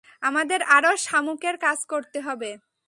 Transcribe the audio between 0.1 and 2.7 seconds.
আমাদের আরো শামুকের কাজ করতে হবে।